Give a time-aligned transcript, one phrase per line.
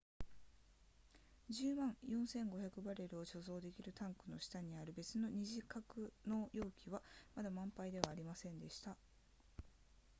[1.51, 7.03] 10万4500バレルを貯蔵できるタンクの下にある別の二次格納容器は
[7.35, 8.97] まだ満杯ではありませんでした